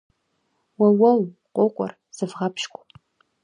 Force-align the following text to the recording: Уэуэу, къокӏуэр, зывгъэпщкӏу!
Уэуэу, 0.79 1.21
къокӏуэр, 1.53 1.91
зывгъэпщкӏу! 2.15 2.83